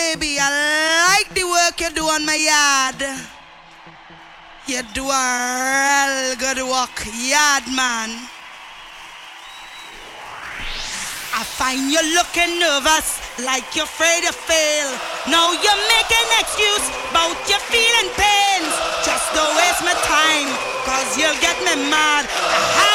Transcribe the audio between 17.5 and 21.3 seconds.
feeling pains. Just don't waste my time, cause